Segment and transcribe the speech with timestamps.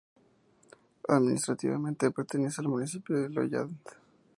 [1.09, 3.77] Administrativamente, pertenece al municipio de Lolland.